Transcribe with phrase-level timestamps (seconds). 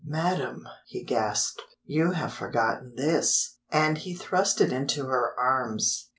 [0.03, 6.09] "Madam," he gasped, "you have forgotten this," and he thrust it into her arms.